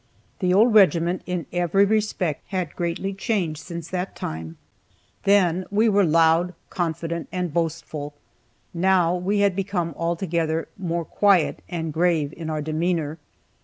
[0.39, 4.57] The old regiment, in every respect, had greatly changed since that time.
[5.25, 8.15] Then we were loud, confident, and boastful.
[8.73, 13.19] Now we had become altogether more quiet and grave in our demeanor.